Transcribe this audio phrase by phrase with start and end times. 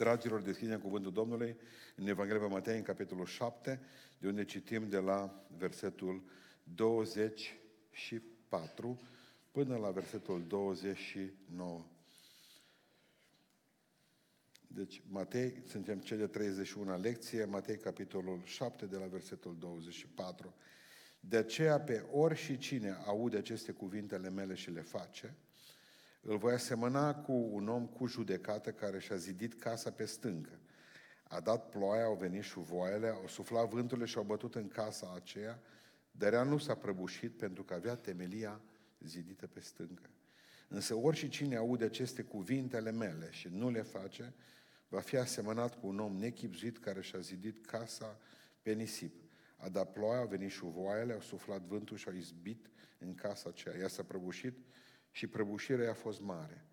[0.00, 1.56] Dragilor, deschidem cuvântul Domnului
[1.96, 3.80] în Evanghelia Matei, în capitolul 7,
[4.18, 6.22] de unde citim de la versetul
[6.74, 9.00] 24
[9.50, 11.86] până la versetul 29.
[14.66, 20.54] Deci, Matei, suntem cele 31 lecție, Matei, capitolul 7, de la versetul 24.
[21.20, 25.36] De aceea, pe ori și cine aude aceste cuvintele mele și le face,
[26.20, 30.58] îl voi asemăna cu un om cu judecată care și-a zidit casa pe stâncă.
[31.22, 35.62] A dat ploaia, au venit șuvoaiele, au suflat vânturile și au bătut în casa aceea,
[36.10, 38.60] dar ea nu s-a prăbușit pentru că avea temelia
[38.98, 40.10] zidită pe stâncă.
[40.68, 44.34] Însă orice cine aude aceste cuvintele mele și nu le face,
[44.88, 48.18] va fi asemănat cu un om nechipzuit care și-a zidit casa
[48.62, 49.14] pe nisip.
[49.56, 53.76] A dat ploaia, au venit șuvoaiele, au suflat vântul și au izbit în casa aceea.
[53.76, 54.58] Ea s-a prăbușit
[55.10, 56.64] și prăbușirea a fost mare.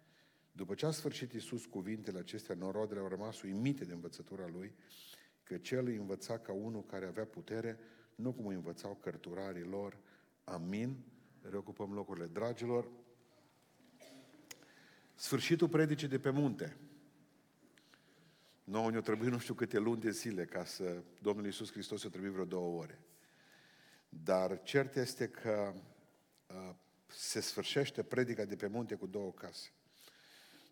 [0.52, 4.76] După ce a sfârșit Iisus cuvintele acestea, norodele au rămas uimite de învățătura lui,
[5.44, 7.80] că cel îi învăța ca unul care avea putere,
[8.16, 9.98] nu cum îi învățau cărturarii lor.
[10.44, 10.98] Amin.
[11.42, 12.26] Reocupăm locurile.
[12.26, 12.90] Dragilor,
[15.16, 16.78] sfârșitul predicii de pe munte.
[18.64, 22.10] Nouă ne-o trebuie nu știu câte luni de zile ca să Domnul Iisus Hristos o
[22.10, 23.00] trebuie vreo două ore.
[24.10, 25.74] Dar cert este că
[26.48, 26.76] uh,
[27.18, 29.72] se sfârșește predica de pe munte cu două case.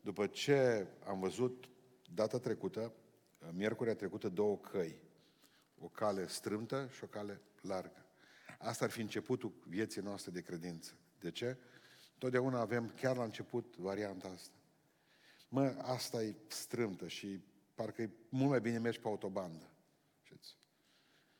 [0.01, 1.69] După ce am văzut
[2.13, 2.93] data trecută,
[3.51, 4.99] miercurea trecută, două căi.
[5.79, 8.05] O cale strâmtă și o cale largă.
[8.59, 10.93] Asta ar fi începutul vieții noastre de credință.
[11.19, 11.57] De ce?
[12.17, 14.55] Totdeauna avem chiar la început varianta asta.
[15.49, 17.39] Mă, asta e strâmtă și
[17.75, 19.69] parcă e mult mai bine mergi pe autobandă.
[20.21, 20.57] Știți?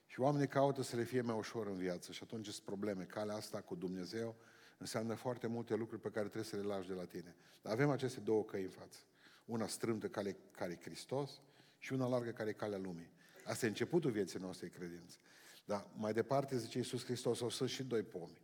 [0.05, 3.03] Și oamenii caută să le fie mai ușor în viață și atunci sunt probleme.
[3.03, 4.35] Calea asta cu Dumnezeu
[4.77, 7.35] înseamnă foarte multe lucruri pe care trebuie să le lași de la tine.
[7.61, 8.99] Dar avem aceste două căi în față.
[9.45, 11.41] Una strâmtă care, care e Hristos
[11.77, 13.09] și una largă care e calea lumii.
[13.45, 15.17] Asta e începutul vieții noastre credință.
[15.65, 18.41] Dar mai departe, zice Iisus Hristos, au sunt și doi pomi.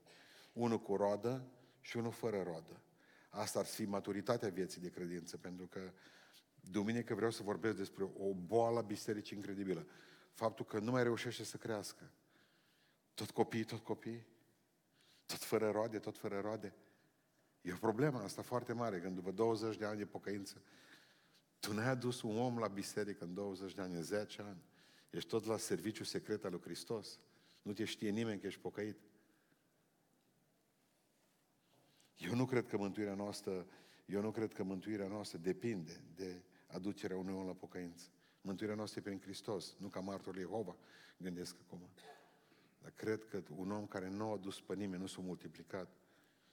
[0.53, 1.47] Unul cu roadă
[1.81, 2.81] și unul fără roadă.
[3.29, 5.91] Asta ar fi maturitatea vieții de credință, pentru că
[6.71, 9.87] duminică vreau să vorbesc despre o boală bisericii incredibilă.
[10.33, 12.11] Faptul că nu mai reușește să crească.
[13.13, 14.25] Tot copii, tot copii.
[15.31, 16.73] Tot fără roade, tot fără roade.
[17.61, 20.61] E o problemă asta foarte mare, când după 20 de ani de pocăință,
[21.59, 24.61] tu n-ai adus un om la biserică în 20 de ani, în 10 ani.
[25.09, 27.19] Ești tot la serviciu secret al lui Hristos.
[27.61, 28.97] Nu te știe nimeni că ești pocăit.
[32.17, 33.65] Eu nu cred că mântuirea noastră,
[34.05, 38.05] eu nu cred că mântuirea noastră depinde de aducerea unui om la pocăință.
[38.41, 40.75] Mântuirea noastră e prin Hristos, nu ca martorul Jehova,
[41.17, 41.89] gândesc acum.
[42.81, 45.89] Dar cred că un om care nu a dus pe nimeni, nu s-a multiplicat,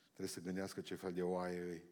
[0.06, 1.82] trebuie să gândească ce fel de oaie îi.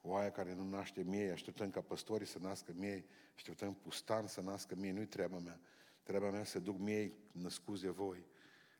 [0.00, 4.74] Oaia care nu naște miei, așteptăm ca păstorii să nască miei, așteptăm pustan să nască
[4.74, 5.60] miei, nu-i treaba mea.
[6.02, 8.26] Treaba mea să duc miei născuți de voi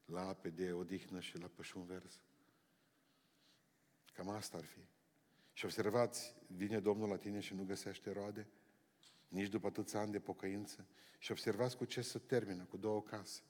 [0.04, 2.20] la ape de odihnă și la pășun vers.
[4.12, 4.81] Cam asta ar fi.
[5.53, 8.47] Și observați, vine Domnul la tine și nu găsește roade,
[9.28, 10.87] nici după atâția ani de pocăință.
[11.19, 13.41] Și observați cu ce se termină, cu două case.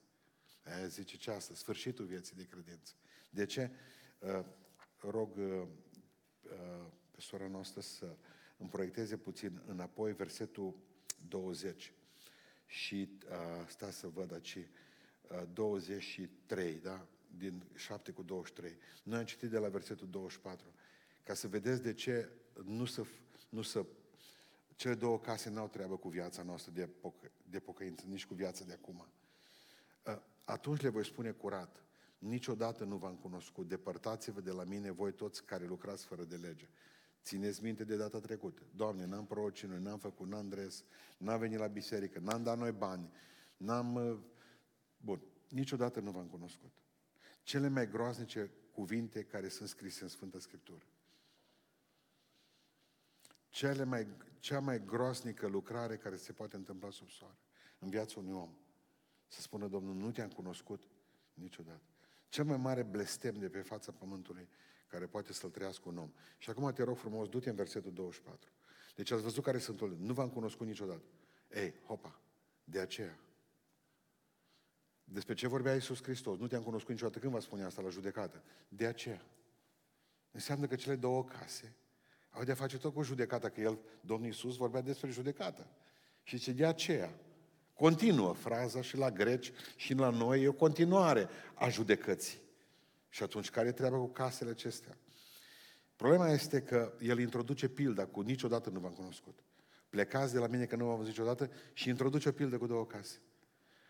[0.66, 2.92] Aia zice ce asta, sfârșitul vieții de credință.
[3.30, 3.70] De ce?
[4.18, 4.44] Uh,
[5.00, 5.66] rog uh,
[6.42, 8.16] uh, pe sora noastră să
[8.56, 10.76] îmi proiecteze puțin înapoi versetul
[11.28, 11.92] 20
[12.66, 17.06] și uh, sta să văd aici uh, 23, da?
[17.38, 18.76] Din 7 cu 23.
[19.02, 20.74] Noi am citit de la versetul 24.
[21.24, 22.28] Ca să vedeți de ce
[22.64, 23.04] nu să,
[23.48, 23.86] nu să
[24.76, 28.64] cele două case n-au treabă cu viața noastră de, pocă, de pocăință, nici cu viața
[28.64, 29.06] de acum.
[30.46, 31.84] Uh, atunci le voi spune curat,
[32.18, 36.68] niciodată nu v-am cunoscut, depărtați-vă de la mine voi toți care lucrați fără de lege.
[37.22, 38.62] Țineți minte de data trecută.
[38.74, 40.84] Doamne, n-am prorocit noi, n-am făcut, n-am dres,
[41.18, 43.10] n-am venit la biserică, n-am dat noi bani,
[43.56, 43.94] n-am...
[43.94, 44.18] Uh,
[44.96, 46.72] bun, niciodată nu v-am cunoscut.
[47.42, 50.86] Cele mai groaznice cuvinte care sunt scrise în Sfânta Scriptură.
[53.48, 54.06] Cele mai,
[54.38, 57.38] cea mai groaznică lucrare care se poate întâmpla sub soare
[57.78, 58.56] în viața unui om.
[59.26, 60.88] Să spună Domnul, nu te-am cunoscut
[61.34, 61.82] niciodată.
[62.28, 64.48] Cel mai mare blestem de pe fața pământului
[64.86, 66.12] care poate să-l trăiască un om.
[66.38, 68.50] Și acum te rog frumos, du-te în versetul 24.
[68.94, 71.04] Deci ați văzut care sunt Nu v-am cunoscut niciodată.
[71.54, 72.20] Ei, hopa,
[72.64, 73.18] de aceea.
[75.04, 76.38] Despre ce vorbea Iisus Hristos?
[76.38, 77.18] Nu te-am cunoscut niciodată.
[77.18, 78.42] Când vă spune asta la judecată?
[78.68, 79.26] De aceea.
[80.30, 81.74] Înseamnă că cele două case
[82.30, 85.66] au de a face tot cu judecata, că el, Domnul Iisus, vorbea despre judecată.
[86.22, 87.20] Și ce de aceea.
[87.76, 92.38] Continuă fraza și la greci și la noi, e o continuare a judecății.
[93.08, 94.96] Și atunci, care e treaba cu casele acestea?
[95.96, 99.38] Problema este că el introduce pilda cu niciodată nu v-am cunoscut.
[99.88, 102.86] plecați de la mine că nu v-am văzut niciodată și introduce o pildă cu două
[102.86, 103.20] case,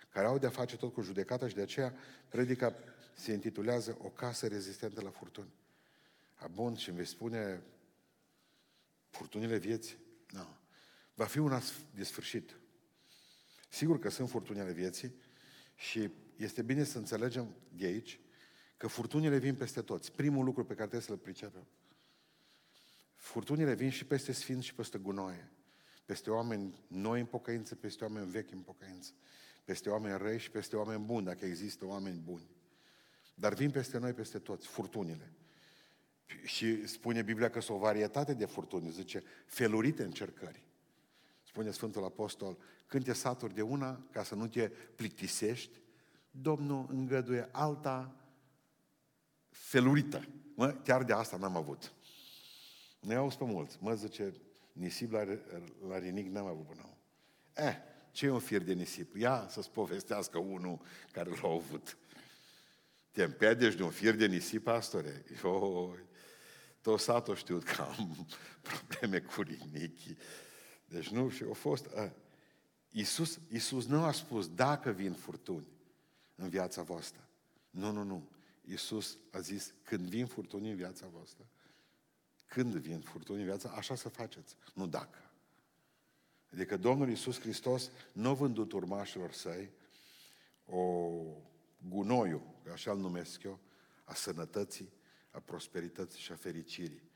[0.08, 1.94] care au de-a face tot cu judecata și de aceea
[2.28, 2.74] predica
[3.14, 5.52] se intitulează O casă rezistentă la furtuni.
[6.34, 7.62] A, bun, și îmi vei spune
[9.10, 9.96] furtunile vieții?
[10.30, 10.38] Nu.
[10.38, 10.46] No.
[11.14, 11.60] Va fi una
[11.94, 12.56] de sfârșit.
[13.76, 15.14] Sigur că sunt furtunile vieții
[15.74, 18.20] și este bine să înțelegem de aici
[18.76, 20.12] că furtunile vin peste toți.
[20.12, 21.66] Primul lucru pe care trebuie să-l pricepem.
[23.14, 25.50] Furtunile vin și peste sfinți și peste gunoaie.
[26.04, 29.12] Peste oameni noi în pocăință, peste oameni vechi în pocăință.
[29.64, 32.50] Peste oameni răi și peste oameni buni, dacă există oameni buni.
[33.34, 35.32] Dar vin peste noi, peste toți, furtunile.
[36.44, 40.66] Și spune Biblia că sunt o varietate de furtuni, zice, felurite încercări.
[41.56, 45.78] Spune Sfântul Apostol, când te saturi de una, ca să nu te plictisești,
[46.30, 48.16] Domnul îngăduie alta
[49.50, 50.28] felurită.
[50.54, 51.92] Mă, chiar de asta n-am avut.
[53.00, 53.78] Ne au pe mulți.
[53.80, 54.34] Mă, zice,
[54.72, 55.24] nisip la,
[55.88, 56.98] la rinic n-am avut până acum.
[57.54, 57.76] Eh,
[58.10, 59.16] ce e un fir de nisip?
[59.16, 60.80] Ia să-ți povestească unul
[61.12, 61.96] care l-a avut.
[63.10, 65.24] Te împedești de un fir de nisip, pastore?
[65.44, 65.96] Eu,
[66.80, 68.26] tot satul știut că am
[68.68, 70.18] probleme cu rinichii.
[70.86, 71.86] Deci nu, și au fost...
[71.86, 72.12] A,
[72.90, 75.66] Iisus, Iisus nu a spus dacă vin furtuni
[76.34, 77.28] în viața voastră.
[77.70, 78.28] Nu, nu, nu.
[78.64, 81.46] Iisus a zis, când vin furtuni în viața voastră,
[82.46, 85.30] când vin furtuni în viața, așa să faceți, nu dacă.
[86.52, 89.70] Adică Domnul Iisus Hristos nu a vândut urmașilor săi
[90.64, 91.10] o
[91.88, 93.58] gunoiu, așa îl numesc eu,
[94.04, 94.92] a sănătății,
[95.30, 97.10] a prosperității și a fericirii.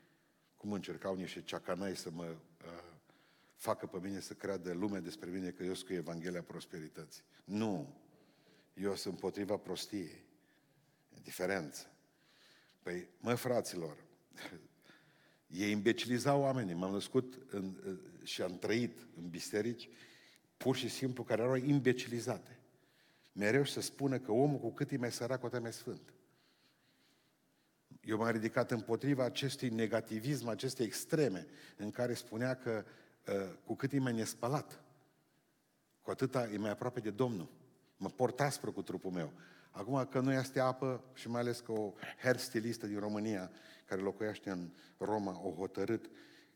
[0.57, 2.90] Cum încercau niște ceacanai să mă uh,
[3.61, 7.23] facă pe mine să creadă lumea despre mine că eu sunt cu Evanghelia prosperității.
[7.45, 7.95] Nu.
[8.75, 10.25] Eu sunt împotriva prostiei.
[11.15, 11.87] E diferență.
[12.83, 13.97] Păi, mă, fraților,
[15.47, 16.75] ei imbecilizau oamenii.
[16.75, 17.77] M-am născut în,
[18.23, 19.89] și am trăit în biserici
[20.57, 22.59] pur și simplu care erau imbecilizate.
[23.33, 26.13] Mereu să spună că omul cu cât e mai sărac, cu atât mai sfânt.
[28.01, 31.47] Eu m-am ridicat împotriva acestui negativism, acestei extreme,
[31.77, 32.93] în care spunea că uh,
[33.65, 34.83] cu cât e mai nespălat,
[36.03, 37.49] cu atâta e mai aproape de Domnul.
[37.97, 39.33] Mă port aspră cu trupul meu.
[39.71, 41.93] Acum că nu este apă și mai ales că o
[42.23, 43.51] hairstylistă din România
[43.85, 46.11] care locuiește în Roma o hotărât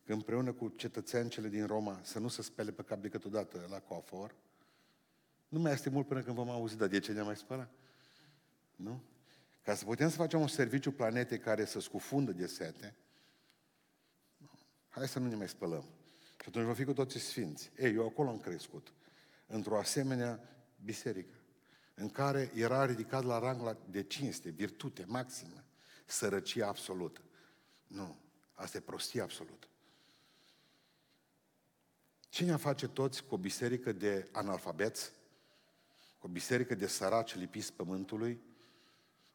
[0.04, 3.78] că împreună cu cetățeancele din Roma să nu se spele pe cap decât odată la
[3.78, 4.34] coafor,
[5.48, 7.68] nu mai este mult până când vom auzi, dar de ce ne mai spăla?
[8.76, 9.02] Nu?
[9.62, 12.96] Ca să putem să facem un serviciu planetei care să scufundă de sete,
[14.88, 15.84] hai să nu ne mai spălăm.
[16.44, 17.70] Și atunci vom fi cu toții sfinți.
[17.78, 18.92] Ei, eu acolo am crescut.
[19.46, 20.40] Într-o asemenea
[20.84, 21.34] biserică
[21.94, 25.64] în care era ridicat la rang de cinste, virtute maximă,
[26.06, 27.20] sărăcie absolută.
[27.86, 28.16] Nu,
[28.52, 29.66] asta e prostie absolută.
[32.28, 35.12] Cine face toți cu o biserică de analfabeți,
[36.18, 38.40] cu o biserică de săraci lipiți pământului,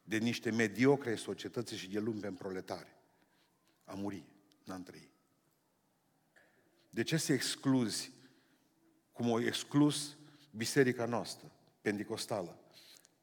[0.02, 2.96] de niște mediocre societății și de lumpe proletare?
[3.84, 4.24] A muri,
[4.64, 5.09] n-am trăit.
[6.90, 8.12] De ce să excluzi,
[9.12, 10.16] cum o exclus
[10.50, 11.50] biserica noastră?
[11.80, 12.58] pentecostală.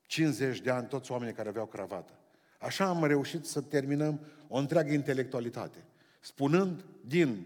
[0.01, 2.19] 50 de ani, toți oamenii care aveau cravată.
[2.59, 5.85] Așa am reușit să terminăm o întreagă intelectualitate.
[6.19, 7.45] Spunând din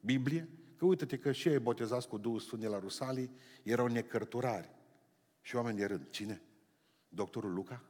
[0.00, 3.30] Biblie că uite-te că și ei botezați cu Duhul Sfânt de la Rusalii
[3.62, 4.70] erau necărturari.
[5.40, 6.10] Și oameni de rând.
[6.10, 6.42] Cine?
[7.08, 7.82] Doctorul Luca?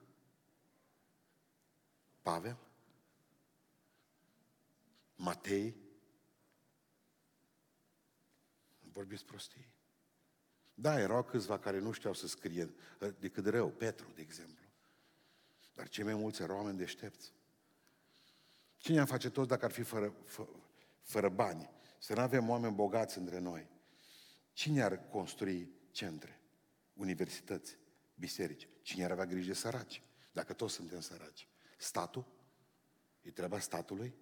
[2.22, 2.56] Pavel?
[5.16, 5.74] Matei?
[8.98, 9.68] Vorbiți prostii.
[10.74, 14.64] Da, erau câțiva care nu știau să scrie ă, decât rău, Petru, de exemplu.
[15.74, 17.32] Dar cei mai mulți erau oameni deștepți.
[18.76, 20.46] Cine am face toți dacă ar fi fără, fă,
[21.02, 21.70] fără bani?
[21.98, 23.68] Să nu avem oameni bogați între noi.
[24.52, 26.40] Cine ar construi centre,
[26.92, 27.78] universități,
[28.14, 28.68] biserici?
[28.82, 30.02] Cine ar avea grijă de săraci?
[30.32, 31.48] Dacă toți suntem săraci.
[31.76, 32.26] Statul?
[33.20, 34.14] E treaba statului?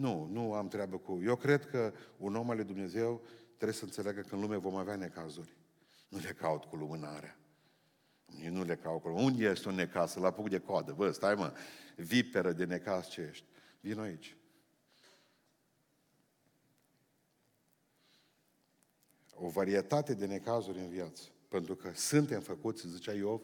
[0.00, 1.20] Nu, nu am treabă cu...
[1.22, 4.74] Eu cred că un om al lui Dumnezeu trebuie să înțeleagă că în lume vom
[4.74, 5.56] avea necazuri.
[6.08, 7.38] Nu le caut cu lumânarea.
[8.44, 10.10] Eu nu le caut cu Unde ești un necaz?
[10.10, 10.92] Să-l apuc de coadă.
[10.92, 11.52] Bă, stai mă,
[11.96, 13.44] viperă de necaz ce ești.
[13.80, 14.36] Vino aici.
[19.34, 21.22] O varietate de necazuri în viață.
[21.48, 23.40] Pentru că suntem făcuți, zicea Iov,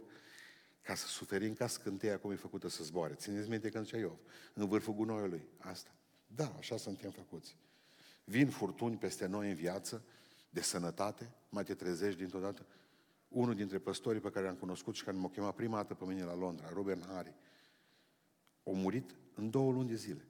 [0.82, 3.14] ca să suferim ca scânteia cum e făcută să zboare.
[3.14, 4.18] Țineți minte când zicea Iov,
[4.54, 5.48] în vârful gunoiului.
[5.58, 5.90] Asta.
[6.26, 7.56] Da, așa suntem făcuți.
[8.25, 10.04] Vin furtuni peste noi în viață,
[10.50, 12.66] de sănătate, mai te trezești dintr-o dată.
[13.28, 16.23] Unul dintre păstorii pe care l-am cunoscut și care m-a chemat prima dată pe mine
[16.23, 17.35] la Londra, Ruben Hari,
[18.64, 20.25] a murit în două luni de zile.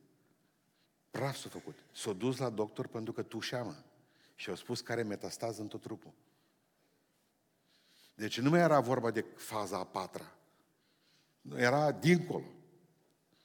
[1.10, 1.74] Praf s-a făcut.
[1.92, 3.84] S-a dus la doctor pentru că tușeamă.
[4.34, 6.12] Și au spus că are metastază în tot trupul.
[8.14, 10.36] Deci nu mai era vorba de faza a patra.
[11.54, 12.44] Era dincolo.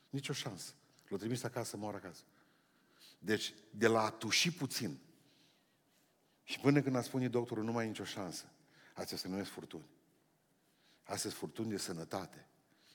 [0.10, 0.74] Nici o șansă.
[1.08, 2.24] L-a trimis acasă să moară acasă.
[3.24, 5.00] Deci, de la a tuși puțin,
[6.44, 8.46] și până când a spune doctorul, nu mai e nicio șansă,
[8.94, 9.86] astea se numesc furtuni.
[11.04, 12.48] Astea sunt furtuni de sănătate.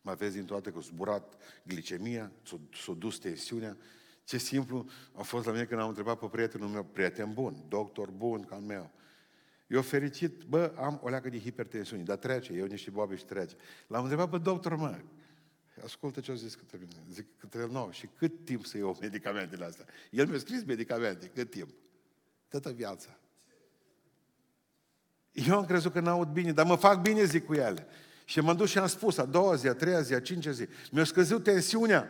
[0.02, 2.33] Mă vezi dintr-o dată că s-a zburat glicemia,
[2.73, 3.76] s-a dus tensiunea.
[4.25, 8.11] Ce simplu a fost la mine când am întrebat pe prietenul meu, prieten bun, doctor
[8.11, 8.90] bun ca al meu.
[9.66, 13.56] Eu fericit, bă, am o leacă de hipertensiune, dar trece, eu niște boabe și trece.
[13.87, 15.00] L-am întrebat pe doctor, mă,
[15.85, 17.02] ascultă ce au zis către mine.
[17.12, 19.85] Zic către el, nu, și cât timp să iau medicamentele astea?
[20.11, 21.71] El mi-a scris medicamente, cât timp?
[22.49, 23.18] Toată viața.
[25.33, 27.87] Eu am crezut că n-aud bine, dar mă fac bine, zic cu ele.
[28.25, 30.68] Și m-am dus și am spus, a doua zi, a treia zi, a cincea zi,
[30.90, 32.09] mi-a scăzut tensiunea.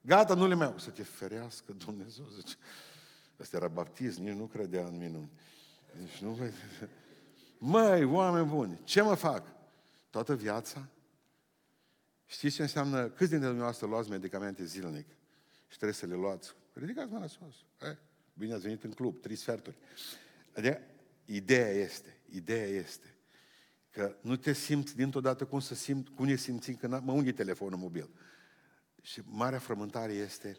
[0.00, 0.74] Gata, nu le mai...
[0.76, 2.54] Să te ferească Dumnezeu, zice.
[3.40, 5.30] Asta era baptism, nici nu credea în minuni.
[5.98, 6.38] Deci nu...
[7.58, 9.46] Măi, oameni buni, ce mă fac?
[10.10, 10.88] Toată viața?
[12.26, 13.08] Știți ce înseamnă?
[13.08, 15.06] Câți dintre dumneavoastră luați medicamente zilnic?
[15.68, 16.54] Și trebuie să le luați.
[16.72, 17.54] Ridicați mâna sus.
[17.80, 17.96] Eh,
[18.34, 19.76] bine ați venit în club, trei sferturi.
[20.54, 20.80] Adică,
[21.24, 23.14] ideea este, ideea este
[23.90, 27.32] că nu te simți dintr-o dată cum să simt, cum ne simțim când mă unghi
[27.32, 28.10] telefonul mobil.
[29.02, 30.56] Și marea frământare este,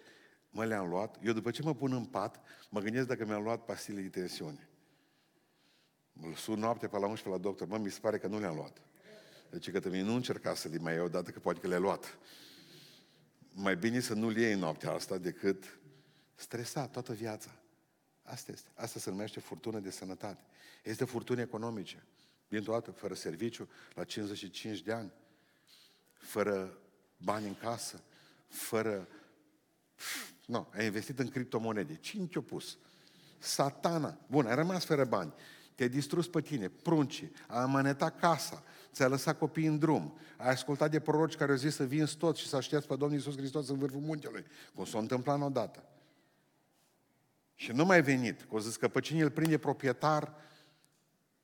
[0.50, 3.65] mă le-am luat, eu după ce mă pun în pat, mă gândesc dacă mi-am luat
[3.65, 4.69] pastile de tensiune.
[6.13, 8.55] Mă sun noapte pe la 11 la doctor, mă, mi se pare că nu le-am
[8.55, 8.81] luat.
[9.49, 12.17] Deci că mine nu încerca să le mai iau, dată că poate că le-a luat.
[13.53, 15.79] Mai bine să nu le iei noaptea asta decât
[16.35, 17.51] stresat toată viața.
[18.23, 18.69] Asta este.
[18.73, 20.43] Asta se numește furtună de sănătate.
[20.83, 22.03] Este furtuni economice.
[22.47, 25.11] Dintr-o dată, fără serviciu, la 55 de ani,
[26.13, 26.77] fără
[27.17, 28.03] bani în casă,
[28.47, 29.07] fără...
[30.45, 31.95] Nu, ai investit în criptomonede.
[31.95, 32.77] Cine te-a pus?
[33.37, 34.17] Satana.
[34.27, 35.33] Bun, ai rămas fără bani.
[35.75, 40.91] Te-ai distrus pe tine, prunci, ai amanetat casa, ți-a lăsat copiii în drum, ai ascultat
[40.91, 43.70] de proroci care au zis să vinzi tot și să aștepți pe Domnul Iisus Hristos
[43.70, 45.89] în vârful muntelui, cum s-a întâmplat odată.
[47.55, 50.36] Și nu mai venit, că au zis că pe cine îl prinde proprietar,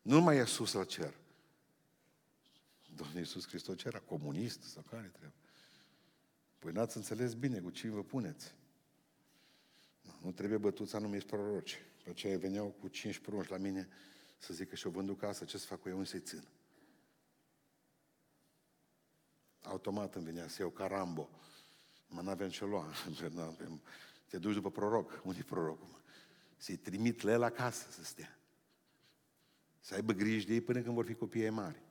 [0.01, 1.13] nu mai e sus la cer.
[2.95, 3.99] Domnul Iisus Hristos ce era?
[3.99, 5.33] Comunist sau care trebuie?
[6.59, 8.53] Păi n-ați înțeles bine cu cine vă puneți.
[10.01, 11.81] Nu, nu trebuie bătuți anumiți proroci.
[12.03, 13.87] Pe aceea veneau cu cinci prunci la mine
[14.41, 16.43] să zică și-o vândut casă, ce să fac cu eu, să-i țin?
[19.61, 21.29] Automat îmi venea să iau ca Rambo.
[22.07, 22.85] Mă, n-avem ce lua.
[24.29, 25.21] Te duci după proroc.
[25.23, 26.01] Unde e prorocul?
[26.57, 28.39] Să-i trimit le la casă să stea.
[29.79, 31.81] Să aibă grijă de ei până când vor fi copii mari.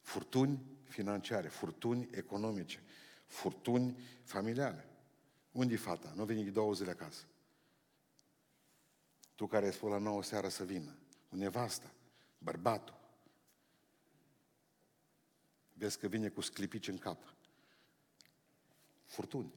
[0.00, 2.82] Furtuni financiare, furtuni economice,
[3.26, 4.88] furtuni familiale.
[5.52, 6.12] Unde e fata?
[6.14, 7.24] Nu vine două zile acasă.
[9.34, 10.96] Tu care ai spus la nouă seara să vină.
[11.32, 11.92] Cu nevasta,
[12.38, 12.94] bărbatul.
[15.72, 17.34] Vezi că vine cu sclipici în cap.
[19.04, 19.52] Furtuni.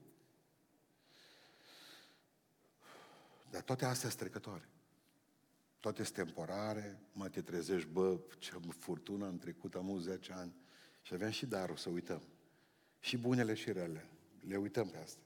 [3.52, 4.70] Dar toate astea sunt trecătoare.
[5.80, 10.56] Toate sunt temporare, mă te trezești, bă, ce furtună am trecut, am 10 ani.
[11.02, 12.22] Și aveam și darul să uităm.
[13.00, 14.10] Și bunele și rele.
[14.48, 15.22] Le uităm pe asta.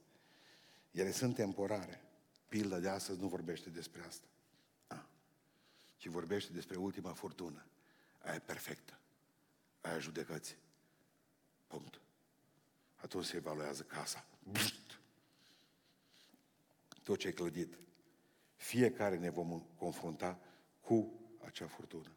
[0.91, 2.01] Ele sunt temporare.
[2.47, 4.27] Pilda de astăzi nu vorbește despre asta.
[5.99, 6.01] A.
[6.01, 7.65] Ci vorbește despre ultima furtună.
[8.19, 8.99] Aia e perfectă.
[9.81, 10.57] Aia judecăți.
[11.67, 12.01] Punct.
[12.95, 14.25] Atunci se evaluează casa.
[14.43, 14.99] Bust.
[17.03, 17.77] Tot ce ai clădit.
[18.55, 20.39] Fiecare ne vom confrunta
[20.81, 22.11] cu acea furtună.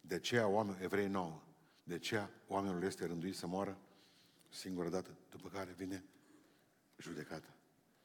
[0.00, 1.42] De aceea oameni, evrei nouă,
[1.82, 3.78] de aceea oamenilor este rânduit să moară
[4.48, 6.04] singură dată, după care vine
[6.96, 7.54] judecata.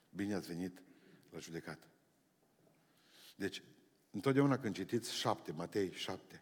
[0.10, 0.82] Bine ați venit
[1.30, 1.88] la judecată.
[3.36, 3.64] Deci,
[4.16, 6.42] întotdeauna când citiți șapte, Matei șapte,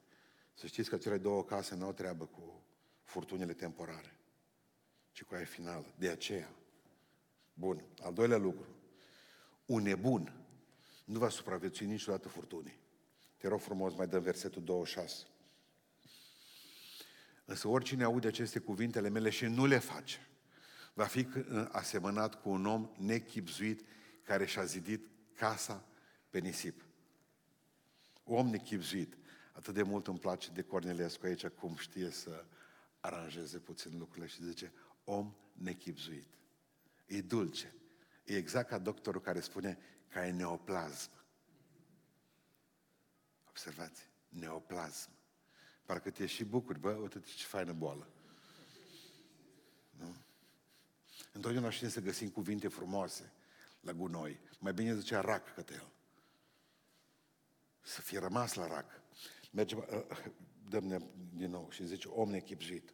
[0.53, 2.63] să știți că cele două case nu au treabă cu
[3.03, 4.18] furtunile temporare,
[5.12, 5.94] ci cu aia finală.
[5.98, 6.50] De aceea.
[7.53, 7.84] Bun.
[8.01, 8.68] Al doilea lucru.
[9.65, 10.46] Un nebun
[11.06, 12.80] nu va supraviețui niciodată furtunii.
[13.38, 15.25] Te rog frumos, mai dăm versetul 26.
[17.46, 20.27] Însă oricine aude aceste cuvintele mele și nu le face,
[20.94, 21.27] va fi
[21.72, 23.86] asemănat cu un om nechipzuit
[24.24, 25.86] care și-a zidit casa
[26.30, 26.83] pe nisip.
[28.24, 29.18] Om nechipzuit.
[29.53, 32.46] Atât de mult îmi place de Cornelescu aici cum știe să
[33.00, 36.27] aranjeze puțin lucrurile și zice om nechipzuit.
[37.06, 37.74] E dulce.
[38.24, 39.77] E exact ca doctorul care spune
[40.08, 41.12] că ai neoplasm.
[43.50, 45.10] Observați, neoplasm.
[45.86, 48.08] Parcă te și bucuri, bă, uite ce faină boală.
[49.89, 50.15] Nu?
[51.32, 53.32] Întotdeauna știm să găsim cuvinte frumoase
[53.80, 54.39] la gunoi.
[54.60, 55.93] Mai bine zicea rac către el.
[57.84, 59.02] Să fie rămas la rac.
[59.52, 59.84] Merge, uh,
[60.70, 62.94] dăm din nou și zice, om nechipzuit.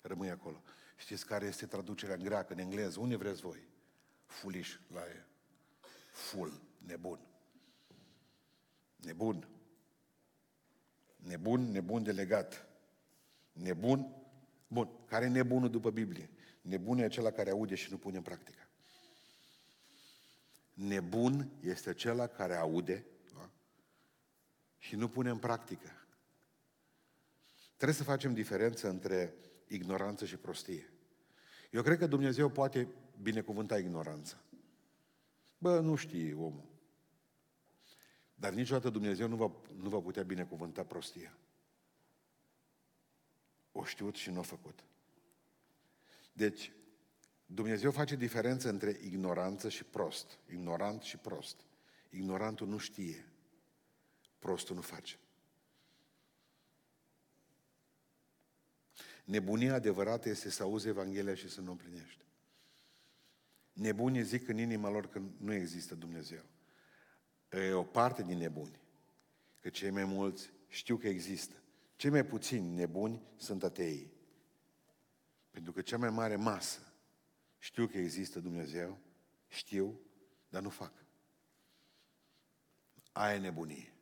[0.00, 0.62] Rămâi acolo.
[0.96, 3.00] Știți care este traducerea în greacă, în engleză?
[3.00, 3.68] Unde vreți voi?
[4.26, 5.26] Fuliș la e.
[6.10, 7.20] Ful, nebun.
[8.96, 9.48] Nebun.
[11.16, 12.66] Nebun, nebun de legat.
[13.52, 14.14] Nebun,
[14.66, 14.88] bun.
[15.06, 16.30] Care e nebunul după Biblie?
[16.60, 18.68] Nebun e acela care aude și nu pune în practică.
[20.74, 23.13] Nebun este acela care aude da?
[24.84, 26.06] Și nu pune în practică.
[27.76, 29.34] Trebuie să facem diferență între
[29.66, 30.92] ignoranță și prostie.
[31.70, 32.88] Eu cred că Dumnezeu poate
[33.22, 34.36] binecuvânta ignoranța.
[35.58, 36.68] Bă, nu știe omul.
[38.34, 41.38] Dar niciodată Dumnezeu nu va, nu va putea binecuvânta prostia.
[43.72, 44.84] O știut și nu a făcut.
[46.32, 46.72] Deci,
[47.46, 50.38] Dumnezeu face diferență între ignoranță și prost.
[50.50, 51.60] Ignorant și prost.
[52.10, 53.28] Ignorantul nu știe.
[54.44, 55.18] Prostul nu face.
[59.24, 62.24] Nebunia adevărată este să auzi Evanghelia și să nu o împlinești.
[63.72, 66.42] Nebunii zic în inima lor că nu există Dumnezeu.
[67.50, 68.80] E o parte din nebuni.
[69.60, 71.62] Că cei mai mulți știu că există.
[71.96, 74.12] Cei mai puțini nebuni sunt atei.
[75.50, 76.92] Pentru că cea mai mare masă
[77.58, 78.98] știu că există Dumnezeu,
[79.48, 80.00] știu,
[80.48, 80.92] dar nu fac.
[83.12, 83.93] Aia e nebunie.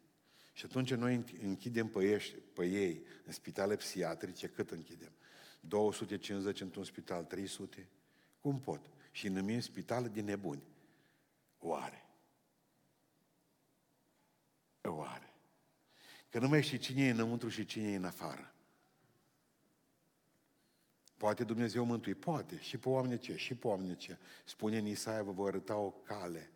[0.53, 2.21] Și atunci noi închidem pe ei,
[2.53, 5.13] pe ei în spitale psihiatrice, cât închidem?
[5.61, 7.89] 250 într-un spital, 300?
[8.41, 8.81] Cum pot?
[9.11, 10.63] Și numim spitale de nebuni.
[11.59, 12.07] Oare?
[14.83, 15.33] Oare?
[16.29, 18.55] Că nu mai știi cine e înăuntru și cine e în afară.
[21.17, 22.15] Poate Dumnezeu mântui?
[22.15, 22.61] Poate.
[22.61, 23.37] Și pe oameni ce?
[23.37, 24.19] Și pe oameni ce?
[24.45, 26.51] Spune în Isaia, vă voi arăta o cale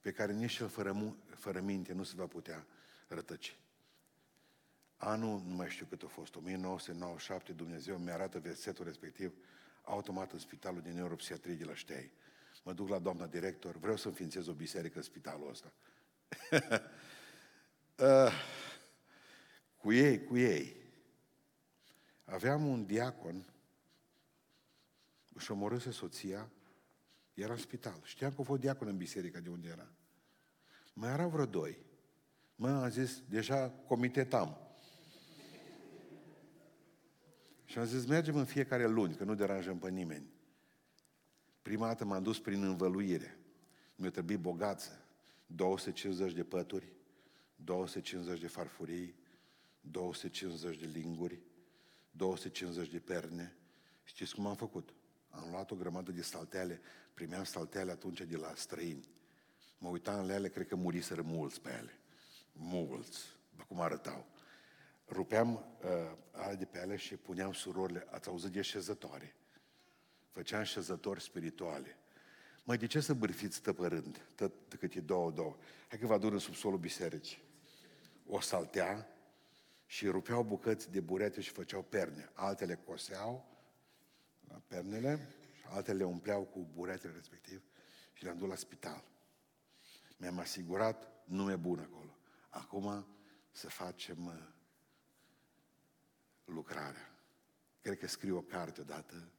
[0.00, 2.66] pe care nici cel fără, fără minte nu se va putea
[3.08, 3.58] rătăci.
[4.96, 9.32] Anul, nu mai știu cât a fost, 1997, Dumnezeu mi arată versetul respectiv,
[9.82, 12.12] automat în spitalul de neuropsiatrie de la Ștei.
[12.62, 15.72] Mă duc la doamna director, vreau să înființez o biserică în spitalul ăsta.
[17.98, 18.32] uh,
[19.76, 20.76] cu ei, cu ei.
[22.24, 23.52] Aveam un diacon,
[25.32, 26.50] își omorâse soția,
[27.34, 28.00] era în spital.
[28.04, 29.88] Știam că a fost diacon în biserica de unde era.
[30.92, 31.78] Mai erau vreo doi.
[32.54, 34.56] Mă, am zis, deja comitetam.
[37.64, 40.26] Și am zis, mergem în fiecare luni, că nu deranjăm pe nimeni.
[41.62, 43.38] Prima dată m-am dus prin învăluire.
[43.96, 45.04] Mi-a trebuit bogață.
[45.46, 46.92] 250 de pături,
[47.56, 49.14] 250 de farfurii,
[49.80, 51.40] 250 de linguri,
[52.10, 53.56] 250 de perne.
[54.04, 54.94] Știți cum am făcut?
[55.28, 56.80] Am luat o grămadă de saltele,
[57.14, 59.08] primeam saltele atunci de la străini.
[59.82, 61.98] Mă uitam la ele, cred că muriseră mulți pe ele.
[62.52, 63.18] Mulți,
[63.50, 64.26] după cum arătau.
[65.08, 69.34] Rupeam uh, ale de pe ele și puneam surorile, ați auzit de șezătoare.
[70.30, 71.96] Făceam șezători spirituale.
[72.64, 75.56] Măi, de ce să bârfiți tăpărând, tot cât e două, două?
[75.88, 77.42] Hai că vă adun în subsolul bisericii.
[78.26, 79.08] O saltea
[79.86, 82.30] și rupeau bucăți de burete și făceau perne.
[82.34, 83.46] Altele coseau
[84.48, 85.28] la pernele,
[85.68, 87.62] altele le umpleau cu buretele respectiv
[88.12, 89.09] și le-am dus la spital.
[90.20, 92.18] Mi-am asigurat nume bun acolo.
[92.48, 93.06] Acum
[93.50, 94.48] să facem uh,
[96.44, 97.14] lucrarea.
[97.80, 99.30] Cred că scriu o carte odată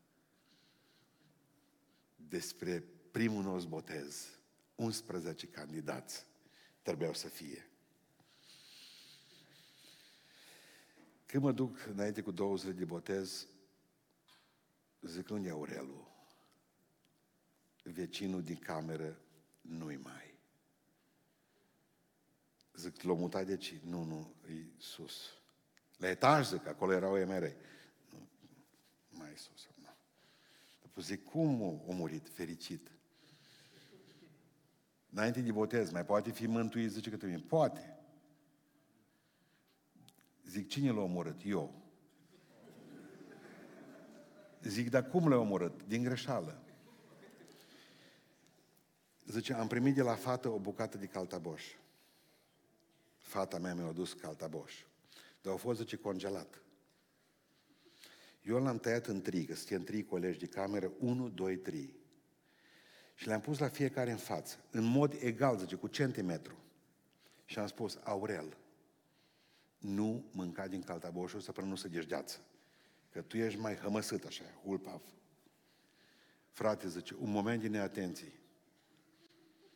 [2.15, 4.39] despre primul nostru botez.
[4.75, 6.25] 11 candidați
[6.81, 7.69] trebuiau să fie.
[11.25, 13.47] Când mă duc înainte cu două zile de botez,
[15.01, 16.07] zic, unde e Aurelu?
[17.83, 19.21] Vecinul din cameră
[19.61, 20.20] nu-i mai.
[22.73, 23.79] Zic, l-o mutat de ce?
[23.83, 25.41] Nu, nu, e sus.
[25.97, 27.55] La etaj, zic, acolo erau emerei.
[28.09, 28.27] Nu,
[29.09, 29.67] mai sus.
[29.81, 29.89] Nu.
[30.81, 32.29] După zic, cum a murit?
[32.29, 32.91] Fericit.
[35.09, 36.91] Înainte de botez, mai poate fi mântuit?
[36.91, 37.39] Zice că trebuie.
[37.39, 37.99] Poate.
[40.45, 41.41] Zic, cine l-a omorât?
[41.45, 41.81] Eu.
[44.61, 45.83] Zic, dar cum l-a omorât?
[45.83, 46.61] Din greșeală.
[49.25, 51.63] Zice, am primit de la fată o bucată de caltaboș.
[53.31, 54.73] Fata mea mi-a dus caltaboș.
[55.41, 56.61] Dar au fost, zice, congelat.
[58.41, 61.95] Eu l-am tăiat în trei, că în trei colegi de cameră, 1, 2, 3.
[63.15, 66.57] Și le-am pus la fiecare în față, în mod egal, zice, cu centimetru.
[67.45, 68.57] Și am spus, Aurel,
[69.77, 72.39] nu mânca din caltaboșul ăsta până nu se deșdeață.
[73.11, 75.01] Că tu ești mai hămăsât așa, ulpav.
[76.49, 78.33] Frate, zice, un moment de neatenție.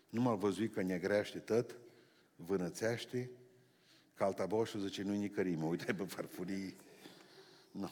[0.09, 1.79] Nu m-a văzut că negrește tot,
[2.35, 3.29] vânățește,
[4.15, 6.75] caltaboșul zice, nu-i nicării, mă uite pe farfurii.
[7.71, 7.91] Nu.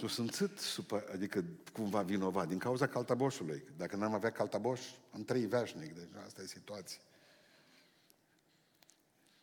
[0.00, 3.64] S-a simțit, supă, adică cumva vinovat, din cauza caltaboșului.
[3.76, 4.80] Dacă n-am avea caltaboș,
[5.10, 7.00] am trăit veșnic, deci asta e situația.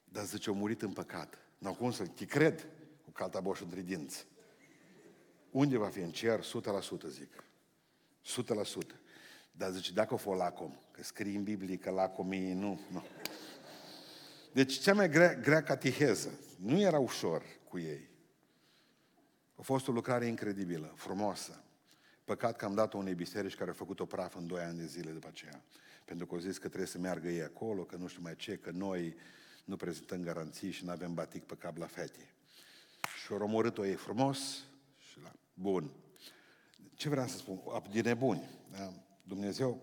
[0.03, 1.37] Dar zice, au murit în păcat.
[1.57, 2.67] N-au cum să te cred
[3.03, 4.25] cu caltaboșul între dinți.
[5.51, 6.39] Unde va fi în cer?
[6.39, 7.43] 100% zic.
[8.23, 8.95] 100%.
[9.51, 13.03] Dar zice, dacă o fost lacom, că scrie în Biblie că lacomii nu, nu.
[14.51, 18.09] Deci cea mai grea, grea catiheză, nu era ușor cu ei.
[19.55, 21.63] A fost o lucrare incredibilă, frumoasă.
[22.23, 25.11] Păcat că am dat-o unei biserici care a făcut-o praf în doi ani de zile
[25.11, 25.63] după aceea.
[26.05, 28.57] Pentru că au zis că trebuie să meargă ei acolo, că nu știu mai ce,
[28.57, 29.15] că noi
[29.65, 32.33] nu prezentăm garanții și nu avem batic pe cap la fete.
[33.23, 34.39] Și au omorât-o ei frumos
[34.97, 35.91] și la bun.
[36.93, 37.59] Ce vreau să spun?
[37.91, 38.49] Din nebuni.
[38.71, 38.93] Da?
[39.23, 39.81] Dumnezeu,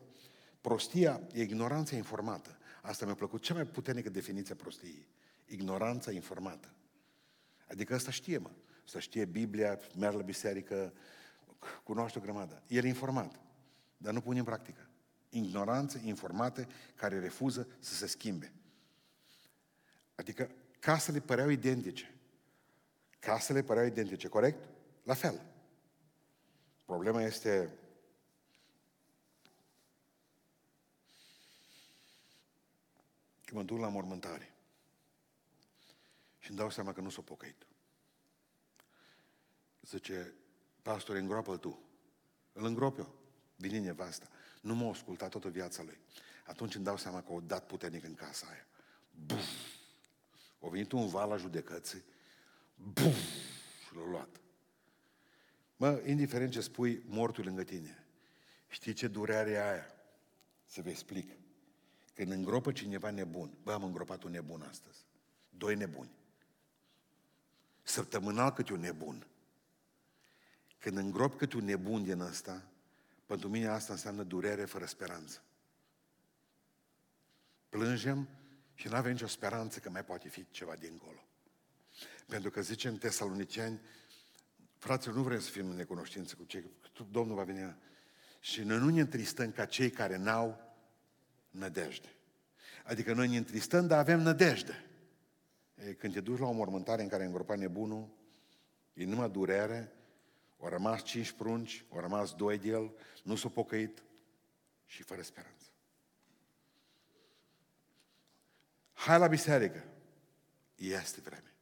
[0.60, 2.58] prostia e ignoranța informată.
[2.86, 3.42] Asta mi-a plăcut.
[3.42, 5.06] Cea mai puternică definiție a prostiei.
[5.46, 6.68] Ignoranța informată.
[7.68, 8.50] Adică asta știe, mă.
[8.84, 10.92] Asta știe Biblia, merge la biserică,
[11.82, 12.62] cunoaște o grămadă.
[12.66, 13.40] El e informat,
[13.96, 14.88] dar nu pune în practică.
[15.28, 18.52] Ignoranță informată care refuză să se schimbe.
[20.14, 22.14] Adică casele păreau identice.
[23.18, 24.68] Casele păreau identice, corect?
[25.02, 25.40] La fel.
[26.84, 27.70] Problema este
[33.46, 34.54] că mă duc la mormântare
[36.38, 37.66] și îmi dau seama că nu s-o pocăit.
[39.82, 40.34] Zice,
[40.82, 41.80] pastore, îngroapă tu.
[42.52, 43.14] Îl îngrop eu.
[43.56, 44.28] Vine nevasta.
[44.60, 45.98] Nu m-a ascultat toată viața lui.
[46.46, 48.66] Atunci îmi dau seama că o dat puternic în casa aia.
[49.26, 49.48] Buf!
[50.60, 52.04] A venit un val la judecății.
[52.74, 53.18] Buf!
[53.86, 54.40] Și l-a luat.
[55.76, 58.06] Mă, indiferent ce spui, mortul lângă tine.
[58.68, 59.86] Știi ce durere e aia?
[60.64, 61.30] Să vă explic.
[62.16, 64.98] Când îngropă cineva nebun, bă, am îngropat un nebun astăzi.
[65.48, 66.10] Doi nebuni.
[67.82, 69.26] Săptămânal câte un nebun.
[70.78, 72.62] Când îngrop câte un nebun din ăsta,
[73.26, 75.42] pentru mine asta înseamnă durere fără speranță.
[77.68, 78.28] Plângem
[78.74, 81.24] și nu avem nicio speranță că mai poate fi ceva dincolo.
[82.26, 83.80] Pentru că zice în Tesaloniceni,
[84.76, 86.64] fraților, nu vrem să fim în necunoștință cu cei,
[87.10, 87.76] Domnul va veni
[88.40, 90.65] și noi nu ne întristăm ca cei care n-au
[91.58, 92.08] nădejde.
[92.84, 94.84] Adică noi ne întristăm, dar avem nădejde.
[95.74, 98.08] E, când te duci la o mormântare în care e îngropat nebunul,
[98.92, 99.92] e numai durere,
[100.60, 104.02] au rămas cinci prunci, au rămas doi de el, nu s-au pocăit
[104.86, 105.64] și fără speranță.
[108.92, 109.84] Hai la biserică.
[110.74, 111.54] Este vreme.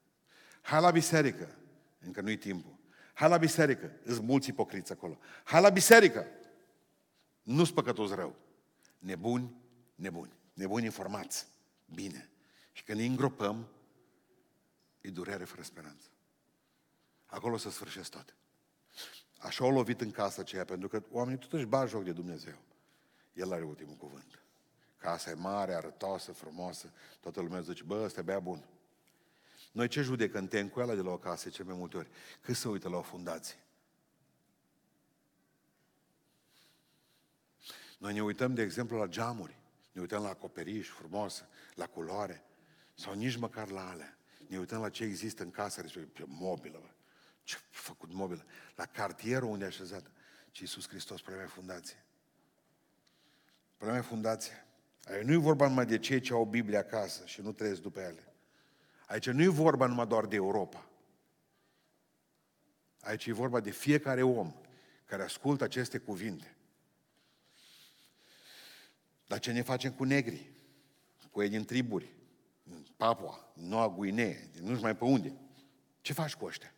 [0.61, 1.57] Hai la biserică.
[1.98, 2.76] Încă nu-i timpul.
[3.14, 3.90] Hai la biserică.
[4.04, 5.18] Îți mulți ipocriți acolo.
[5.44, 6.26] Hai la biserică.
[7.42, 8.37] Nu-s păcătos rău.
[8.98, 9.54] Nebuni,
[9.94, 10.33] nebuni.
[10.52, 11.46] Nebuni informați.
[11.94, 12.30] Bine.
[12.72, 13.68] Și când îi îngropăm,
[15.00, 16.07] e durere fără speranță.
[17.26, 18.33] Acolo să sfârșesc toate.
[19.38, 22.59] Așa au lovit în casa aceea, pentru că oamenii tot își bag joc de Dumnezeu.
[23.33, 24.42] El are ultimul cuvânt.
[24.96, 28.64] Casa e mare, arătoasă, frumoasă, toată lumea zice, bă, ăsta e bea bun.
[29.72, 32.09] Noi ce judecăm tencuiala de la o casă cel mai multe ori?
[32.40, 33.59] Cât să uită la o fundație?
[37.98, 39.57] Noi ne uităm, de exemplu, la geamuri,
[39.94, 42.44] ne uităm la acoperiș frumos, la culoare,
[42.94, 44.18] sau nici măcar la alea.
[44.46, 46.88] Ne uităm la ce există în casă, pe mobilă, bă.
[47.42, 48.44] Ce a făcut mobilă?
[48.74, 50.11] La cartierul unde a așezat.
[50.50, 52.04] Ce Iisus Hristos, problema fundație.
[53.76, 54.66] Problema fundație.
[55.04, 58.00] Aici nu e vorba numai de cei ce au Biblia acasă și nu trăiesc după
[58.00, 58.33] ele.
[59.07, 60.88] Aici nu e vorba numai doar de Europa.
[63.00, 64.54] Aici e vorba de fiecare om
[65.04, 66.57] care ascultă aceste cuvinte.
[69.26, 70.52] Dar ce ne facem cu negri?
[71.30, 72.12] Cu ei din triburi?
[72.96, 75.32] Papua, Noua Guinee, nu știu mai pe unde.
[76.00, 76.74] Ce faci cu ăștia?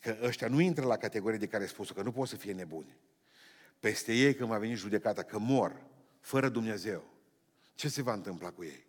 [0.00, 2.52] Că ăștia nu intră la categorie de care ai spus că nu pot să fie
[2.52, 2.96] nebuni.
[3.80, 5.86] Peste ei când va veni judecata, că mor,
[6.20, 7.14] fără Dumnezeu,
[7.74, 8.86] ce se va întâmpla cu ei?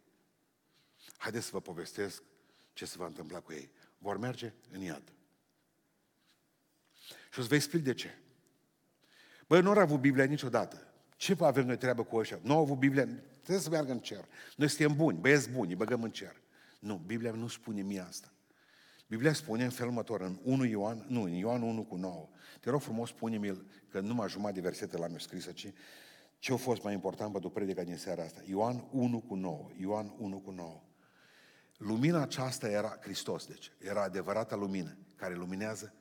[1.17, 2.23] Haideți să vă povestesc
[2.73, 3.71] ce se va întâmpla cu ei.
[3.97, 5.13] Vor merge în iad.
[7.31, 8.17] Și o să vă explic de ce.
[9.47, 10.84] Băi, nu au avut Biblia niciodată.
[11.25, 12.39] Ce avem noi treabă cu ăștia?
[12.41, 13.05] Nu au avut Biblia,
[13.41, 14.27] trebuie să meargă în cer.
[14.55, 16.41] Noi suntem buni, băieți buni, îi băgăm în cer.
[16.79, 18.33] Nu, Biblia nu spune mie asta.
[19.07, 22.29] Biblia spune în felul următor, în 1 Ioan, nu, în Ioan 1 cu 9.
[22.59, 25.73] Te rog frumos, spune-mi, că numai jumătate de versete l-am scris aici,
[26.39, 28.41] ce a fost mai important pentru predica din seara asta?
[28.45, 29.69] Ioan 1 cu 9.
[29.79, 30.81] Ioan 1 cu 9.
[31.77, 35.93] Lumina aceasta era Hristos, deci era adevărata lumină care luminează,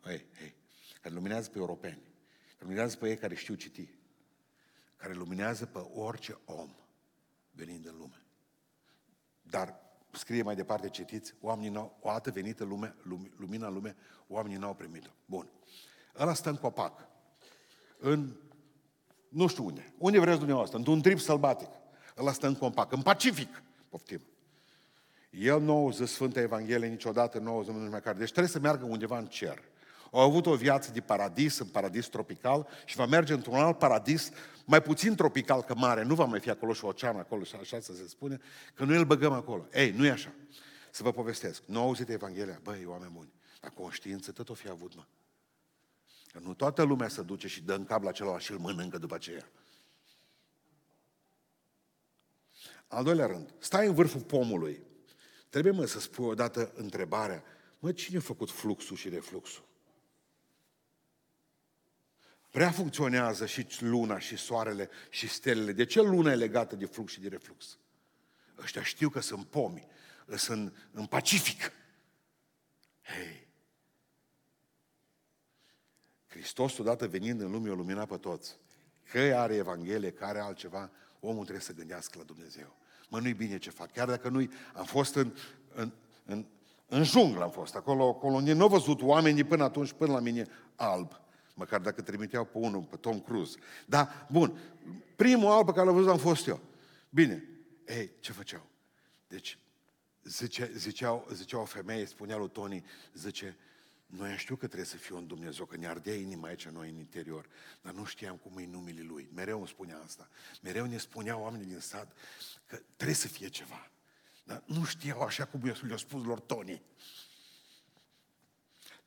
[0.00, 0.54] hei, hei,
[1.00, 2.02] care luminează pe europeni,
[2.46, 4.00] care luminează pe ei care știu citi.
[5.02, 6.74] Care luminează pe orice om
[7.50, 8.22] venind în lume.
[9.42, 12.94] Dar scrie mai departe, citiți, oamenii n-au, o dată venită lume,
[13.36, 13.96] lumina în lume,
[14.28, 15.10] oamenii n-au primit-o.
[15.26, 15.48] Bun.
[16.18, 17.08] Ăla stă în copac.
[17.98, 18.36] În,
[19.28, 19.94] nu știu unde.
[19.98, 20.78] Unde vreți dumneavoastră?
[20.78, 21.68] Într-un trip sălbatic.
[22.16, 22.92] Ăla stă în copac.
[22.92, 23.62] În Pacific.
[23.88, 24.20] Poftim.
[25.30, 28.14] El nu auză Sfânta Evanghelie niciodată, nu auză nici măcar.
[28.14, 29.62] Deci trebuie să meargă undeva în cer.
[30.14, 34.30] Au avut o viață de paradis, în paradis tropical și va merge într-un alt paradis
[34.64, 37.80] mai puțin tropical că mare, nu va mai fi acolo și ocean acolo și așa
[37.80, 38.40] să se spune,
[38.74, 39.66] că noi îl băgăm acolo.
[39.72, 40.32] Ei, nu e așa.
[40.90, 41.62] Să vă povestesc.
[41.66, 42.60] Nu auzit Evanghelia?
[42.62, 45.04] Băi, oameni buni, la conștiință tot o fi avut, mă.
[46.32, 48.98] Că nu toată lumea se duce și dă în cap la celălalt și îl mănâncă
[48.98, 49.48] după aceea.
[52.88, 54.82] Al doilea rând, stai în vârful pomului.
[55.48, 57.44] Trebuie, mă, să spui odată întrebarea,
[57.78, 59.70] mă, cine a făcut fluxul și refluxul?
[62.52, 65.72] Prea funcționează și luna, și soarele, și stelele.
[65.72, 67.78] De ce luna e legată de flux și de reflux?
[68.58, 69.86] Ăștia știu că sunt pomi,
[70.36, 71.72] sunt în Pacific.
[73.02, 73.48] Hei!
[76.26, 78.56] Hristos odată venind în lume o lumina pe toți.
[79.10, 82.76] Că are Evanghelie, că are altceva, omul trebuie să gândească la Dumnezeu.
[83.08, 83.92] Mă, nu-i bine ce fac.
[83.92, 84.50] Chiar dacă nu-i...
[84.74, 85.32] Am fost în,
[85.74, 85.92] în,
[86.24, 86.46] în,
[86.86, 90.20] în junglă, am fost acolo, acolo unde nu au văzut oamenii până atunci, până la
[90.20, 91.20] mine, alb.
[91.54, 93.58] Măcar dacă trimiteau pe unul, pe Tom Cruise.
[93.86, 94.58] Da, bun.
[95.16, 96.60] Primul alb pe care l-am văzut am fost eu.
[97.10, 97.46] Bine.
[97.86, 98.66] Ei, ce făceau?
[99.28, 99.58] Deci,
[100.22, 102.84] zice, ziceau, zicea o femeie, spunea lui Tony,
[103.14, 103.56] zice,
[104.06, 106.96] noi știu că trebuie să fie un Dumnezeu, că ne ardea inima aici noi în
[106.96, 107.48] interior,
[107.82, 109.28] dar nu știam cum e numele Lui.
[109.34, 110.28] Mereu îmi spunea asta.
[110.62, 112.12] Mereu ne spuneau oamenii din sat
[112.66, 113.90] că trebuie să fie ceva.
[114.44, 116.82] Dar nu știau așa cum le-a spus lor Tony.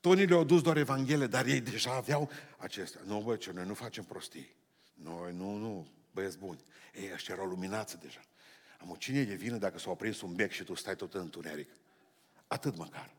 [0.06, 3.02] Tony le-au dus doar Evanghelie, dar ei deja aveau acestea.
[3.06, 4.56] Nu, bă, ce noi nu facem prostii.
[4.94, 6.64] Noi, nu, nu, băieți buni.
[6.94, 8.22] Ei, ăștia erau luminați deja.
[8.80, 11.22] Am cine e de vină dacă s-a oprins un bec și tu stai tot în
[11.22, 11.70] întuneric?
[12.48, 13.14] Atât măcar.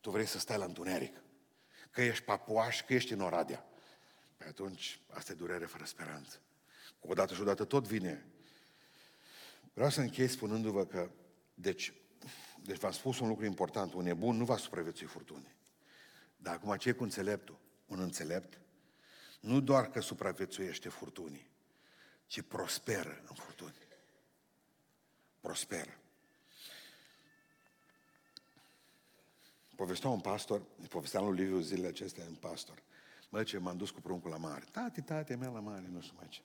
[0.00, 1.16] Tu vrei să stai la întuneric.
[1.90, 3.66] Că ești papuaș, că ești în Oradea.
[4.36, 6.40] Păi atunci, asta e durere fără speranță.
[6.98, 8.26] Cu o dată și o dată tot vine.
[9.72, 11.10] Vreau să închei spunându-vă că,
[11.54, 11.92] deci,
[12.62, 15.62] deci v-am spus un lucru important, un nebun nu va supraviețui furtunii.
[16.44, 17.58] Dar acum ce e cu înțeleptul?
[17.86, 18.60] Un înțelept
[19.40, 21.50] nu doar că supraviețuiește furtunii,
[22.26, 23.74] ci prosperă în furtuni.
[25.40, 25.98] Prosperă.
[29.76, 32.82] Povestea un pastor, povestea lui Liviu zilele acestea, un pastor.
[33.28, 34.64] Mă, ce m-am dus cu pruncul la mare.
[34.70, 36.40] Tati, tati, mea la mare, nu știu mai ce.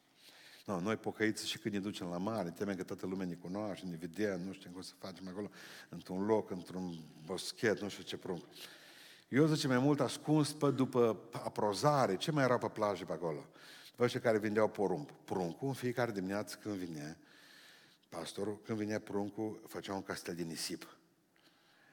[0.66, 3.86] No, noi pocăiți și când ne ducem la mare, temem că toată lumea ne cunoaște,
[3.86, 5.50] ne vedea, nu știu cum să facem acolo,
[5.90, 8.44] într-un loc, într-un boschet, nu știu ce prunc.
[9.30, 13.46] Eu, zice, mai mult ascuns pe după aprozare, ce mai era pe plajă pe acolo?
[13.96, 15.12] Pe ăștia care vindeau porumb.
[15.12, 17.18] Pruncul, în fiecare dimineață când vine,
[18.10, 20.98] pastorul, când vinea pruncul, făcea un castel de nisip.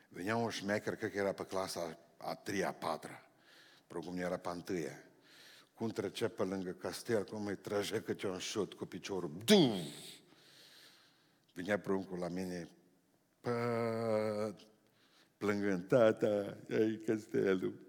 [0.09, 3.23] Venea un șmecher, cred că era pe clasa a treia, a patra.
[3.87, 4.99] Pruncul nu era pe întâia.
[5.75, 9.31] Cum trecea pe lângă castel, cum îi trăgea câte un șut cu piciorul.
[9.45, 9.71] Du!
[11.53, 12.69] Vinea pruncul la mine,
[13.41, 14.55] pă,
[15.37, 17.85] plângând, tata, ai castelul.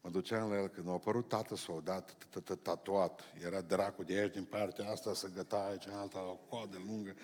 [0.00, 2.16] Mă duceam la el, când a apărut tată s-a dat
[2.62, 6.82] tatuat, era dracu de aici, din partea asta, să găta aici, în alta, o coadă
[6.86, 7.14] lungă.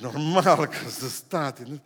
[0.00, 1.82] Normal că să state.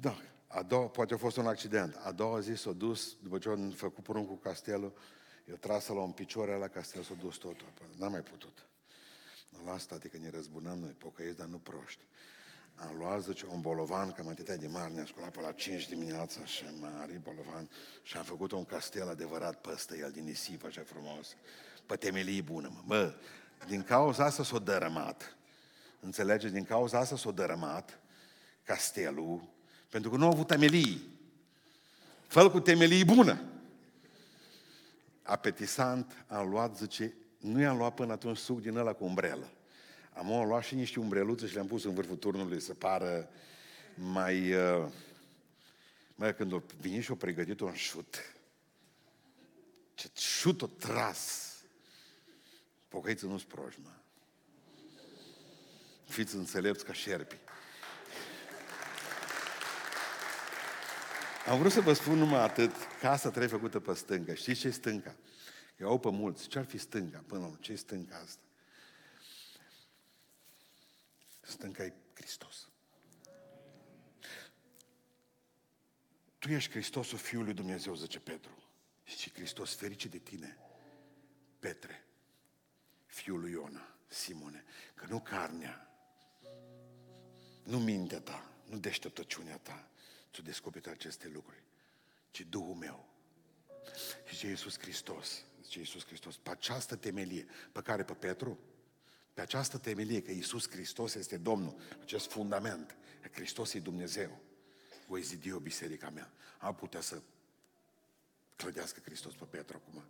[0.00, 1.96] Da, a doua, poate a fost un accident.
[2.02, 4.92] A doua zi s-a dus, după ce a făcut poruncul castelul,
[5.44, 7.72] eu trasă la un picior la castel, s-a dus totul.
[7.96, 8.66] N-a mai putut.
[9.64, 12.02] La asta, adică ne răzbunăm noi, pocăiți, dar nu proști.
[12.74, 16.44] Am luat, zice, un bolovan, cam atâtea de mare, ne-a sculat pe la 5 dimineața
[16.44, 17.70] și mare bolovan
[18.02, 21.36] și am făcut un castel adevărat pe ăsta, el din nisip, așa frumos,
[21.86, 22.82] pe temelii bună, mă.
[22.86, 23.14] Bă,
[23.68, 25.36] din cauza asta s-a dărâmat.
[26.00, 26.52] Înțelegeți?
[26.52, 27.98] Din cauza asta s-a dărâmat
[28.64, 29.48] castelul,
[29.88, 31.18] pentru că nu au avut temelii.
[32.26, 33.42] fă cu temelii bună.
[35.22, 39.50] Apetisant, am luat, zice, nu i-am luat până atunci suc din ăla cu umbrelă.
[40.12, 43.28] Am luat și niște umbreluțe și le-am pus în vârful turnului să pară
[43.94, 44.52] mai...
[44.52, 44.86] Uh,
[46.14, 48.34] mai când o vine și o pregătit un șut.
[49.94, 51.54] Ce șut o tras.
[52.88, 53.90] Pocăiți nu-s proști, mă.
[56.08, 57.36] Fiți înțelepți ca șerpi.
[61.46, 64.34] Am vrut să vă spun numai atât, casa trebuie făcută pe stânga.
[64.34, 65.14] Știți ce e stânga?
[65.76, 66.48] Eu au pe mulți.
[66.48, 67.24] Ce ar fi stânga?
[67.26, 68.42] Până la ce e stânga asta?
[71.50, 72.68] Stânga e Hristos.
[76.38, 78.62] Tu ești Hristosul Fiului Dumnezeu, zice Petru.
[79.04, 80.58] Și Hristos ferice de tine,
[81.58, 82.04] Petre.
[83.06, 85.90] fiul lui Iona, Simone, că nu carnea,
[87.62, 89.90] nu mintea ta, nu deșteptăciunea ta,
[90.32, 91.62] ți-o descoperit aceste lucruri,
[92.30, 93.08] ci Duhul meu.
[94.24, 98.58] Și ce Iisus Hristos, zice Iisus Hristos, pe această temelie, pe care pe Petru,
[99.34, 104.40] pe această temelie că Iisus Hristos este Domnul, acest fundament, că Hristos e Dumnezeu,
[105.06, 106.32] voi zidi o biserica mea.
[106.58, 107.22] Am putea să
[108.56, 110.02] clădească Hristos pe Petru acum.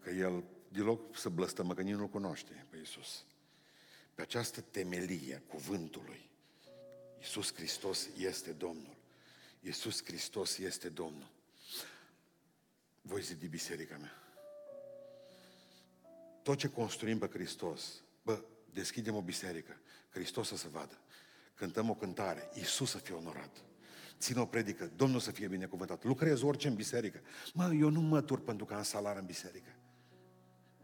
[0.00, 3.24] Că el, deloc să blăstămă, că nici nu-L cunoaște pe Iisus.
[4.14, 6.30] Pe această temelie cuvântului,
[7.18, 8.96] Iisus Hristos este Domnul.
[9.60, 11.30] Iisus Hristos este Domnul.
[13.00, 14.22] Voi zidi biserica mea.
[16.42, 20.98] Tot ce construim pe Hristos, bă, deschidem o biserică, Hristos să se vadă.
[21.54, 23.64] Cântăm o cântare, Iisus să fie onorat.
[24.18, 26.04] Țin o predică, Domnul să fie binecuvântat.
[26.04, 27.20] Lucrez orice în biserică.
[27.54, 29.76] Mă, eu nu mătur pentru că am salar în biserică.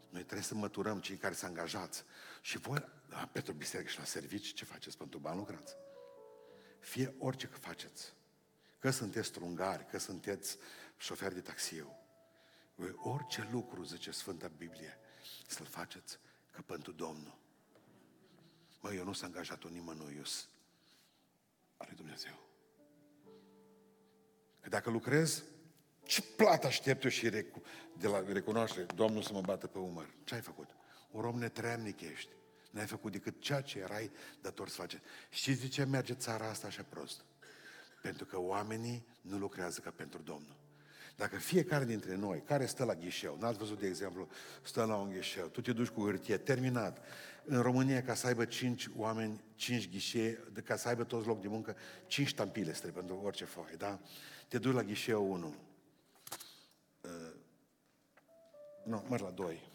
[0.08, 2.04] Noi trebuie să măturăm cei care sunt angajați.
[2.40, 2.78] Și voi,
[3.08, 5.74] la, pentru biserică și la servici, ce faceți pentru bani lucrați?
[6.80, 8.14] Fie orice că faceți.
[8.78, 10.58] Că sunteți strungari, că sunteți
[10.96, 11.96] șoferi de taxiu.
[12.74, 14.98] Voi orice lucru, zice Sfânta Biblie,
[15.46, 16.18] să-l faceți
[16.54, 17.38] ca pentru Domnul.
[18.80, 20.22] Mă, eu nu sunt angajat-o nimănui, eu
[21.76, 22.38] ale Dumnezeu.
[24.60, 25.44] Că dacă lucrez,
[26.02, 27.62] ce plată aștept eu și recu-
[27.98, 30.14] de la recunoaștere, Domnul să mă bată pe umăr?
[30.24, 30.68] Ce ai făcut?
[31.10, 32.30] Un om netreamnic ești.
[32.70, 34.98] N-ai făcut decât ceea ce erai dator să faci.
[35.30, 37.24] Știți de ce merge țara asta așa prost?
[38.02, 40.56] Pentru că oamenii nu lucrează ca pentru Domnul.
[41.16, 44.28] Dacă fiecare dintre noi, care stă la ghișeu, n-ați văzut, de exemplu,
[44.62, 46.98] stă la un ghișeu, tu te duci cu hârtie, terminat.
[47.44, 51.48] În România, ca să aibă cinci oameni, cinci ghișee, ca să aibă toți loc de
[51.48, 54.00] muncă, cinci ștampile trebuie pentru orice foaie, da?
[54.48, 55.54] Te duci la ghișeu 1.
[57.00, 57.10] Uh,
[58.84, 59.68] nu, mă la 2.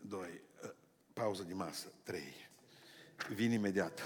[0.00, 0.20] 2.
[0.20, 0.70] Uh,
[1.12, 1.86] pauză de masă.
[2.02, 2.22] 3.
[3.34, 4.00] Vin imediat.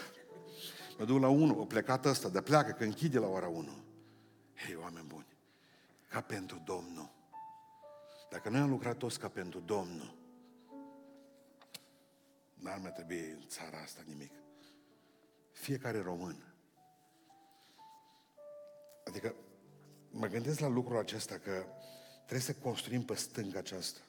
[0.98, 3.68] Mă duc la 1, o plecat ăsta, dar pleacă, că închide la ora 1.
[4.54, 5.26] Hei, oameni buni,
[6.12, 7.10] ca pentru Domnul.
[8.30, 10.14] Dacă noi am lucrat toți ca pentru Domnul,
[12.54, 14.32] n-ar mai trebui în țara asta nimic.
[15.50, 16.54] Fiecare român.
[19.06, 19.34] Adică
[20.10, 21.64] mă gândesc la lucrul acesta că
[22.16, 24.00] trebuie să construim pe stânga aceasta.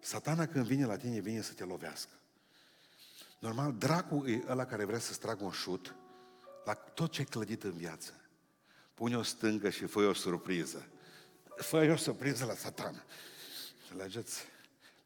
[0.00, 2.12] Satana când vine la tine, vine să te lovească.
[3.38, 5.94] Normal, dracul e ăla care vrea să-ți tragă un șut
[6.64, 8.23] la tot ce e clădit în viață.
[8.94, 10.88] Pune o stâncă și fă o surpriză.
[11.56, 13.04] fă o surpriză la satana.
[13.80, 14.44] Înțelegeți?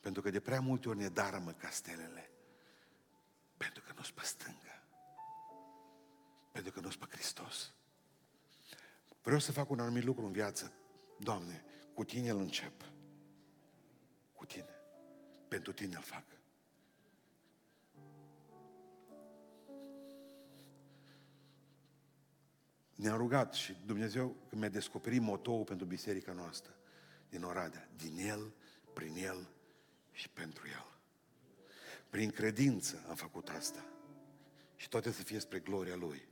[0.01, 2.31] Pentru că de prea multe ori ne darămă castelele.
[3.57, 4.83] Pentru că nu sunt pe stânga.
[6.53, 7.73] Pentru că nu sunt pe Hristos.
[9.23, 10.73] Vreau să fac un anumit lucru în viață.
[11.19, 12.85] Doamne, cu Tine îl încep.
[14.35, 14.81] Cu Tine.
[15.49, 16.25] Pentru Tine îl fac.
[22.99, 26.75] Ne-a rugat și Dumnezeu când mi-a descoperit motoul pentru biserica noastră
[27.29, 28.53] din Oradea, din El,
[28.95, 29.49] prin El
[30.13, 30.87] și pentru El.
[32.11, 33.85] Prin credință am făcut asta.
[34.77, 36.29] Și toate să fie spre gloria Lui.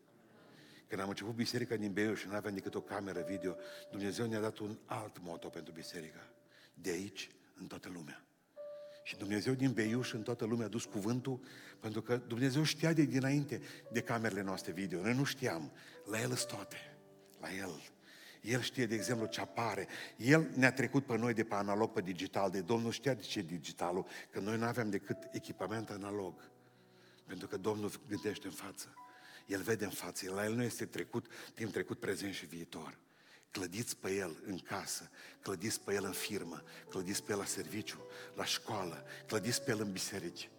[0.88, 3.56] Când am început biserica din Beiuș și nu aveam decât o cameră video,
[3.90, 6.30] Dumnezeu ne-a dat un alt moto pentru biserica.
[6.74, 8.24] De aici, în toată lumea.
[9.06, 11.40] Și Dumnezeu din Beiuș în toată lumea a dus cuvântul,
[11.80, 13.60] pentru că Dumnezeu știa de dinainte
[13.92, 15.02] de camerele noastre video.
[15.02, 15.72] Noi nu știam.
[16.04, 16.76] La El sunt toate.
[17.40, 17.82] La El.
[18.40, 19.86] El știe, de exemplu, ce apare.
[20.16, 22.50] El ne-a trecut pe noi de pe analog pe digital.
[22.50, 26.50] De Domnul știa de ce digitalul, că noi nu aveam decât echipament analog.
[27.26, 28.94] Pentru că Domnul gândește în față.
[29.46, 30.30] El vede în față.
[30.30, 32.98] La El nu este trecut, timp trecut, prezent și viitor.
[33.56, 35.10] Clădiți pe el în casă,
[35.42, 39.80] clădiți pe el în firmă, clădiți pe el la serviciu, la școală, clădiți pe el
[39.80, 40.50] în biserici.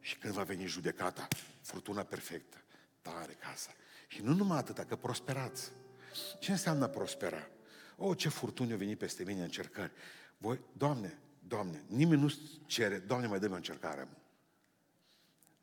[0.00, 1.28] Și când va veni judecata,
[1.62, 2.56] furtuna perfectă,
[3.02, 3.70] tare casa.
[4.06, 5.72] Și nu numai atâta, că prosperați.
[6.38, 7.48] Ce înseamnă prospera?
[7.96, 9.92] O, ce furtuni au venit peste mine încercări.
[10.38, 12.32] Voi, Doamne, Doamne, nimeni nu
[12.66, 14.02] cere, Doamne, mai dă-mi o încercare.
[14.02, 14.16] Mă.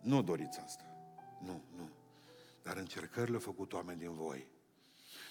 [0.01, 0.83] Nu doriți asta.
[1.41, 1.89] Nu, nu.
[2.63, 4.53] Dar încercările au făcut oameni din voi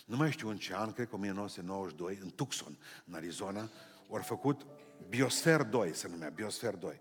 [0.05, 3.71] nu mai știu în ce an, cred că 1992, în Tucson, în Arizona,
[4.11, 4.67] au făcut
[5.09, 7.01] Biosfer 2, se numea, Biosfer 2.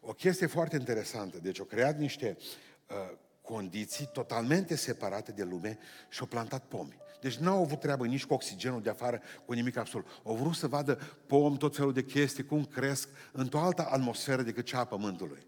[0.00, 1.38] O chestie foarte interesantă.
[1.38, 5.78] Deci au creat niște uh, condiții totalmente separate de lume
[6.08, 7.00] și au plantat pomi.
[7.20, 10.06] Deci n-au avut treabă nici cu oxigenul de afară, cu nimic absolut.
[10.24, 10.94] Au vrut să vadă
[11.26, 15.46] pom, tot felul de chestii, cum cresc într-o altă atmosferă decât cea a pământului.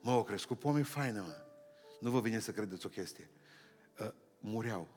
[0.00, 1.36] Mă, au crescut pomii faine, mă.
[2.00, 3.30] Nu vă vine să credeți o chestie.
[4.00, 4.08] Uh,
[4.40, 4.88] mureau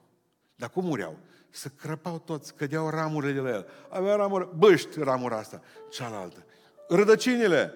[0.58, 1.18] Dar cum mureau?
[1.50, 3.68] Să crăpau toți, cădeau ramurile de la el.
[3.90, 6.46] Avea ramură, băști ramura asta, cealaltă.
[6.88, 7.74] Rădăcinile,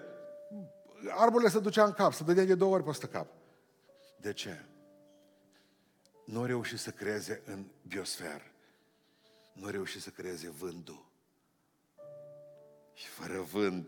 [1.09, 3.27] arborile se ducea în cap, se dădea de două ori peste cap.
[4.17, 4.65] De ce?
[6.25, 8.51] Nu a reușit să creeze în biosferă.
[9.53, 11.05] Nu a reușit să creeze vântul.
[12.93, 13.87] Și fără vânt,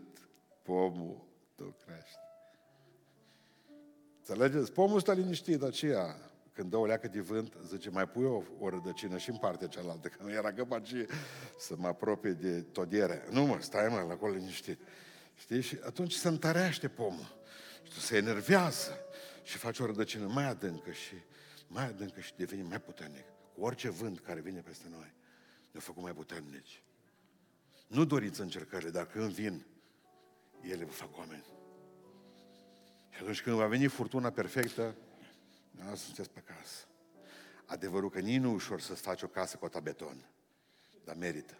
[0.62, 1.24] pomul
[1.56, 2.18] nu crește.
[4.18, 4.72] Înțelegeți?
[4.72, 6.16] Pomul stă liniștit, aceea,
[6.54, 9.66] când dă o leacă de vânt, zice, mai pui o, o rădăcină și în partea
[9.66, 11.06] cealaltă, că nu era capace
[11.58, 13.26] să mă apropie de todiere.
[13.30, 14.80] Nu mă, stai mă, acolo liniștit.
[15.34, 15.60] Știi?
[15.60, 17.36] Și atunci se întărește pomul.
[17.82, 18.98] Și tu se enervează
[19.42, 21.14] și face o rădăcină mai adâncă și
[21.66, 23.24] mai adâncă și devine mai puternic.
[23.54, 25.14] Cu orice vânt care vine peste noi,
[25.70, 26.82] ne-a făcut mai puternici.
[27.86, 29.66] Nu doriți încercările, dar când vin,
[30.60, 31.44] ele vă fac oameni.
[33.10, 34.96] Și atunci când va veni furtuna perfectă,
[35.88, 36.86] nu sunteți pe casă.
[37.64, 40.28] Adevărul că nici nu ușor să-ți faci o casă cu o beton,
[41.04, 41.54] dar merită.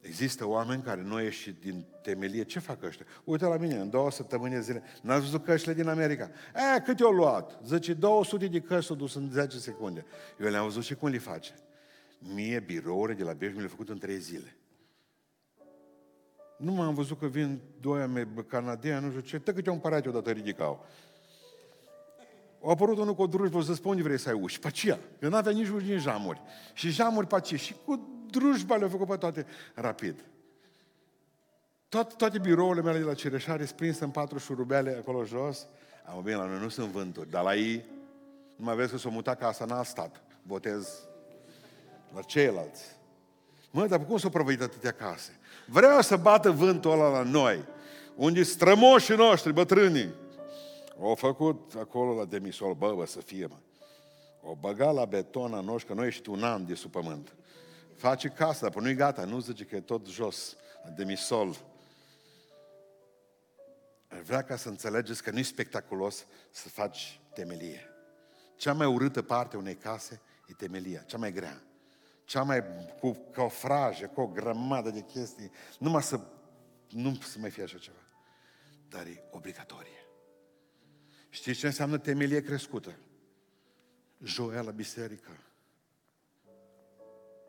[0.00, 2.44] Există oameni care nu ieși din temelie.
[2.44, 3.06] Ce fac ăștia?
[3.24, 4.82] Uite la mine, în două săptămâni zile.
[5.02, 6.30] N-ați văzut căștile din America?
[6.76, 7.58] E, cât i-au luat?
[7.64, 10.04] Zice, 200 de căști s-au dus în 10 secunde.
[10.40, 11.54] Eu le-am văzut și cum le face.
[12.18, 14.56] Mie birourile de la Bej mi le-au făcut în 3 zile.
[16.58, 20.30] Nu m-am văzut că vin doi canadieni, nu știu ce, tă câte un parat odată
[20.30, 20.86] ridicau.
[22.62, 24.58] Au apărut unul cu o drujbă, să spun unde vrei să ai uși.
[24.58, 24.98] Pe aceea.
[25.22, 26.40] Eu n-avea nici uși, nici jamuri.
[26.72, 27.60] Și jamuri pe aceea.
[27.60, 30.24] Și cu drujba le-au făcut pe toate rapid.
[31.88, 35.66] Toate, toate birourile mele de la Cireșare sunt prinse în patru șurubeale acolo jos.
[36.04, 37.84] Am bine, la noi nu sunt vânturi, dar la ei,
[38.56, 40.22] nu mai vezi că s-o mutat casa în alt stat.
[40.42, 40.88] Botez
[42.14, 42.84] la ceilalți.
[43.70, 45.38] Mă, dar cum s-au prăvăit atâtea case?
[45.66, 47.64] Vreau să bată vântul ăla la noi,
[48.14, 50.14] unde strămoșii noștri, bătrânii,
[51.00, 53.56] au făcut acolo la demisol, bă, bă, să fie, mă.
[54.42, 57.34] O băga la beton a noștri, că noi ești un an de sub pământ.
[57.96, 61.56] Face casa, dar nu-i gata, nu zice că e tot jos, la demisol.
[64.08, 67.90] Ar vrea ca să înțelegeți că nu e spectaculos să faci temelie.
[68.56, 71.62] Cea mai urâtă parte a unei case e temelia, cea mai grea.
[72.24, 72.64] Cea mai
[73.00, 76.20] cu, cu o frajă, cu o grămadă de chestii, numai să
[76.88, 77.98] nu să mai fie așa ceva.
[78.88, 80.05] Dar e obligatorie.
[81.36, 82.98] Știți ce înseamnă temelie crescută?
[84.22, 85.30] Joia la biserică.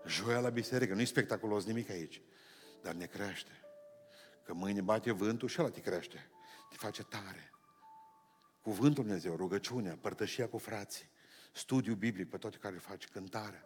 [0.06, 0.94] Joia la biserică.
[0.94, 2.22] Nu e spectaculos nimic aici.
[2.82, 3.52] Dar ne crește.
[4.44, 6.30] Că mâine bate vântul și ăla te crește.
[6.70, 7.52] Te face tare.
[8.62, 11.10] Cuvântul Dumnezeu, rugăciunea, părtășia cu frații,
[11.54, 13.64] studiu biblic pe toate care le faci, cântarea.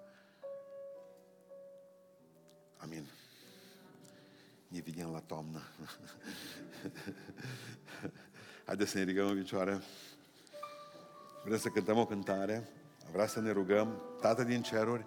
[2.77, 3.05] Amin.
[4.67, 5.61] Ne vedem la toamnă.
[8.65, 9.81] Haideți să ne ridicăm în picioare.
[11.43, 12.67] Vrem să cântăm o cântare.
[13.11, 14.01] Vreau să ne rugăm.
[14.21, 15.05] Tată din ceruri,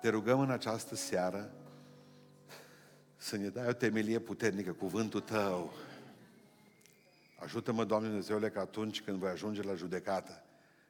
[0.00, 1.50] te rugăm în această seară
[3.16, 5.72] să ne dai o temelie puternică, cuvântul Tău.
[7.38, 10.42] Ajută-mă, Doamne Dumnezeule, că atunci când voi ajunge la judecată,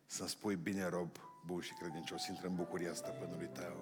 [0.07, 1.11] să-mi spui bine rob,
[1.47, 3.77] bun și credincios, intră în bucuria stăpânului Tău.